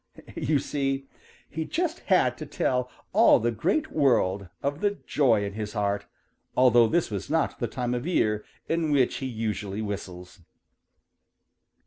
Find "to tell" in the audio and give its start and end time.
2.39-2.89